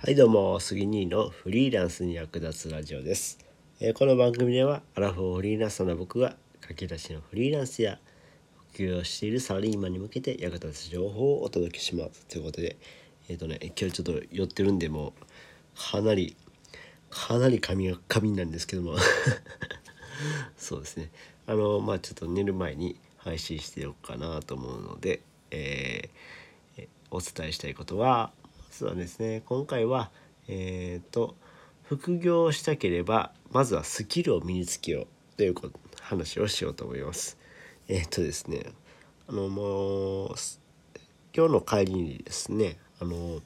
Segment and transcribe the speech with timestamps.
[0.00, 3.38] はいどうも杉兄のフリーランスに役立つラジオです、
[3.80, 7.98] えーこの番組ではアラフォーフリーランスの僕が駆け出しのフリーランスや
[8.72, 12.26] 副業しているサラリーマンに向けて役立つ情報をお届けします。
[12.26, 12.76] ということで
[13.28, 15.12] えっ、とね今日ちょっと寄ってるんでもう
[15.92, 16.36] かなり
[17.10, 18.96] かなり髪が髪なんですけども。
[20.56, 21.10] そうですね。
[21.46, 25.20] あのまあちょっと寝る前に配信しておくかなと思うので、
[25.52, 26.42] えー
[27.12, 28.32] お伝えしたいことは
[28.72, 29.42] まずはですね。
[29.44, 30.10] 今回は
[30.48, 31.36] えっ、と
[31.82, 35.54] 副業をしたければまずはスキルを身につけようという
[36.00, 37.36] 話をしようと思います。
[37.88, 38.64] えっ、とですね
[39.28, 40.34] あのもう
[41.36, 43.42] 今日の帰りにですねあの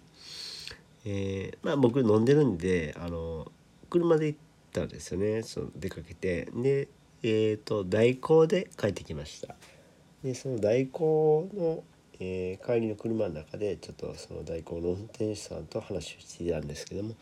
[1.04, 3.50] えーまあ僕飲んでるんであの
[3.90, 4.38] 車で行っ
[4.72, 5.42] たんですよね。
[5.42, 6.48] その出かけて。
[6.54, 6.86] で
[7.24, 9.56] えっ、と代行で帰ってきました。
[10.22, 11.82] でその代行の、
[12.20, 17.14] えー帰りの車の中でちょっとその代行の運転手さんと話をしていたんですけども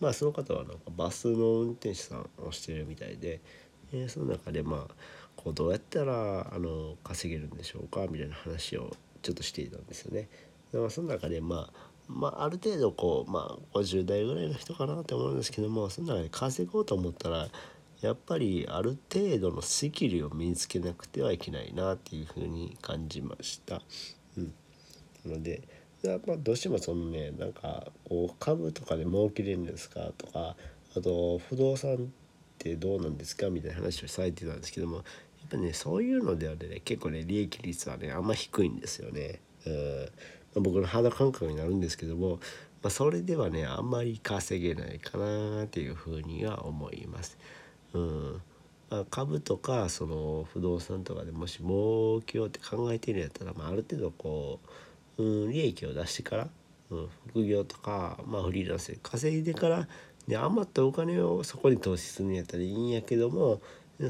[0.00, 3.40] まあその方はなんかバスの運転手さんをしてるみたいで、
[3.92, 4.94] えーその中でまあ
[5.36, 10.28] こうどうやったらあの稼げるんでしょうかみたいな話をちょっとしていたんですよね。
[10.72, 17.48] でまあ、その中でまあまあ、ある程度こう、まあ、50代ぐらいの人かなって思うんですけどもその中で稼ごうと思ったら
[18.00, 23.80] やっぱりある程度のスキルを身につけなくてはいけないなっていうふうに感じました。
[25.26, 25.62] ので
[26.02, 30.10] やっぱどうしてもそのねなんかこう株とかで儲けれるんですか？
[30.18, 30.56] とか
[30.96, 31.98] あと不動産っ
[32.58, 33.50] てどうなんですか？
[33.50, 35.04] みたいな話をされてたんですけどもやっ
[35.50, 39.40] ぱねそういうのではね結構ね利益率はねあんま低いんですよね。
[39.66, 40.08] うん
[40.54, 42.40] まあ、僕の肌感覚になるんですけども、
[42.82, 47.38] まあ、それではねあんまり稼げないかなっていうふうには思います。
[47.94, 48.42] うん
[48.90, 54.68] まあ、株とかその不動産とかでもし儲けようって考えてるんやったら、まあ、ある程度こう、
[55.18, 56.48] うん、利益を出してから、
[56.90, 59.88] うん、副業とか、まあ、フリーランスで稼いでから
[60.28, 63.60] で余ったお金をそこに投資するんやったらいいんやけども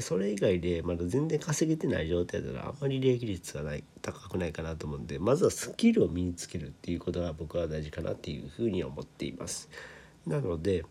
[0.01, 9.69] それ以外でまだ全然稼げてない状態だったらあんまり利益率はない高くないかなと思うんでまずはスキルを身につけるっていうことが僕は大事かなっていうふうに思っています。
[10.25, 10.85] なので、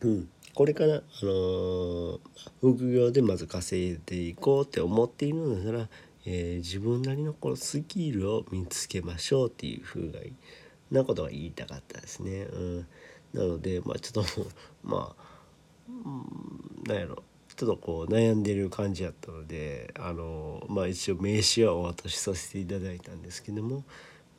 [0.00, 2.20] うん、これから、あのー
[2.60, 5.88] 副業でまず稼いでいこうって思っているのなら、
[6.30, 10.12] えー自分なりのこのスキルを身につけましょうっていうふう
[10.90, 12.42] なことが言いたかったですね。
[12.42, 12.86] うん、
[13.32, 14.46] なので、まあ、ちょっと
[14.84, 15.24] まあ、
[15.88, 17.22] うん、なんやろ
[17.56, 23.84] ちょっとこう悩んでる感じやったのであのまあ一応名刺はお渡しさせていただいたんですけども、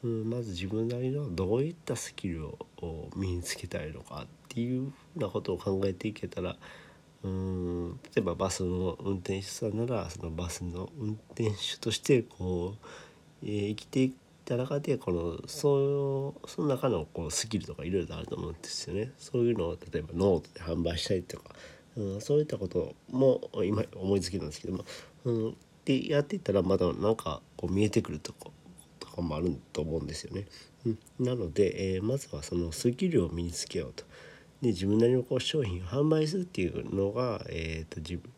[0.04, 6.56] うん、まず自分なりのどういったスキルを身につけたいのかっていうふうなことを考えていけたら
[7.24, 12.86] うん例えばバスの運転手さんならそのバスの運転手としてこう、
[13.44, 14.12] えー生きていっ
[14.46, 19.12] た中でこのそのその中のこうスキルとかいろいろあると思うんですよね。
[19.18, 21.56] そういうのを例えばノートで販売したりとか、
[21.96, 24.86] うん、そういったことも今思いつきなんですけども、
[25.26, 28.52] うん、でやっていったらまだなんかこう見えてくるとこ
[29.00, 30.46] とかもあると思うんですよね。
[30.86, 34.06] うん、なので、えーまずはそのスキルを身につけようと。
[34.62, 38.32] で自分なりのこう商品を販売するっていうのが、えー、と自分、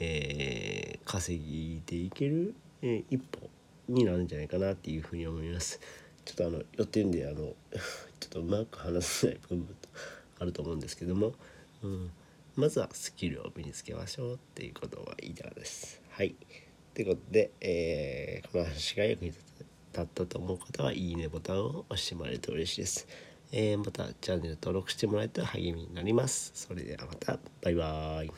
[0.00, 3.48] えー稼ぎでいける、えー一歩
[3.88, 5.80] になるんじゃないかなっていうふうに思います。
[6.24, 7.36] ちょっとあの寄ってんであの
[8.20, 9.66] ちょっとうまく話せない部分も
[10.38, 11.34] あると思うんですけども、
[11.82, 12.10] うん、
[12.54, 16.02] まずはスキルを身につけましょうっていうことが言いたいです。
[16.10, 16.34] はい。
[16.92, 19.42] ということで、えーこの話が役に立
[20.02, 23.08] ったと思う方はいいねボタンを押してもらえると嬉しいです。
[23.52, 26.52] えーまたチャンネル登録してもらえたら励みになります。
[26.54, 28.32] それではまたバイバーイ。